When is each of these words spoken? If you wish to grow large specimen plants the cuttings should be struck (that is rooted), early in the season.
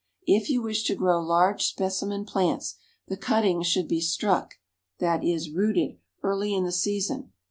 If 0.25 0.49
you 0.49 0.63
wish 0.63 0.83
to 0.85 0.95
grow 0.95 1.19
large 1.21 1.63
specimen 1.63 2.25
plants 2.25 2.73
the 3.07 3.15
cuttings 3.17 3.67
should 3.67 3.87
be 3.87 4.01
struck 4.01 4.55
(that 4.97 5.23
is 5.23 5.51
rooted), 5.51 5.99
early 6.23 6.55
in 6.55 6.63
the 6.63 6.71
season. 6.71 7.33